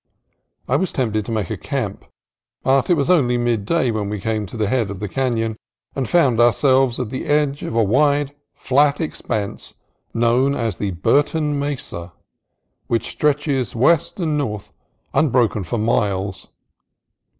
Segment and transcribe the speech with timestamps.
[0.67, 2.05] I was tempted to make a camp,
[2.63, 5.57] but it was only midday when we came to the head of the canon,
[5.95, 9.75] and found ourselves at the edge of a wide, flat expanse
[10.11, 12.13] known as the Burton Mesa,
[12.87, 14.73] which stretches west and north
[15.13, 16.47] unbroken for miles.